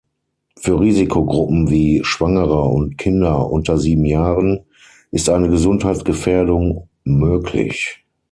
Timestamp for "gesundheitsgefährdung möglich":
5.47-8.03